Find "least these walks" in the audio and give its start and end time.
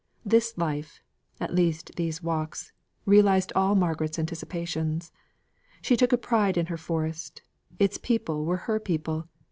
1.53-2.73